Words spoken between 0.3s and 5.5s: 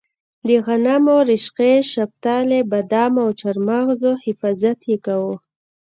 د غنمو، رشقې، شپتلې، بادامو او چارمغزو حفاظت یې کاوه.